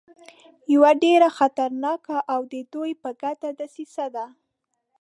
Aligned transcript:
یوه 0.73 0.91
ډېره 1.03 1.27
خطرناکه 1.37 2.17
او 2.33 2.41
د 2.53 2.53
دوی 2.73 2.91
په 3.01 3.09
ګټه 3.23 3.49
دسیسه 3.59 4.05
ده. 4.15 4.25